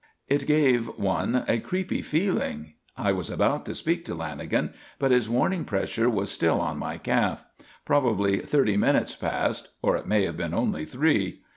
It 0.27 0.47
gave 0.47 0.87
one 0.97 1.45
a 1.47 1.59
creepy 1.59 2.01
feeling. 2.01 2.73
I 2.97 3.11
was 3.11 3.29
about 3.29 3.67
to 3.67 3.75
speak 3.75 4.03
to 4.05 4.15
Lanagan 4.15 4.73
but 4.97 5.11
his 5.11 5.29
warning 5.29 5.63
pressure 5.63 6.09
was 6.09 6.31
still 6.31 6.59
on 6.59 6.79
my 6.79 6.97
calf. 6.97 7.45
Probably 7.85 8.39
thirty 8.39 8.77
minutes 8.77 9.13
passed, 9.13 9.67
or 9.83 9.95
it 9.95 10.07
may 10.07 10.25
have 10.25 10.37
been 10.37 10.55
only 10.55 10.85
three. 10.85 11.43